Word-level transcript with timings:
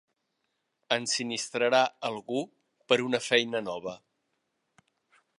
Ensinistrarà 0.95 1.81
algú 2.09 2.39
per 2.93 2.99
a 3.01 3.05
una 3.09 3.19
feina 3.27 3.61
nova. 3.69 3.93